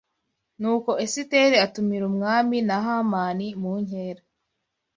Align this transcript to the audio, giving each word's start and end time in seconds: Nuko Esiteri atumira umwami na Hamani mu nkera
Nuko 0.59 0.91
Esiteri 1.05 1.55
atumira 1.65 2.03
umwami 2.11 2.57
na 2.67 2.77
Hamani 2.85 3.47
mu 3.61 3.71
nkera 3.83 4.21